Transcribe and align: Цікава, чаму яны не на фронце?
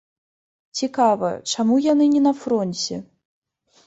Цікава, 0.77 1.29
чаму 1.55 1.75
яны 1.91 2.07
не 2.13 2.21
на 2.29 2.31
фронце? 2.39 2.95